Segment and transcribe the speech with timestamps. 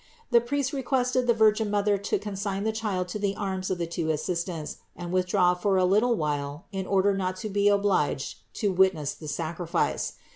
[0.31, 3.85] The priest requested the Virgin Mother to consign the Child to the arms of the
[3.85, 8.71] two assistants and withdraw for a little while in order not to be obliged to
[8.71, 10.13] witness the sacrifice.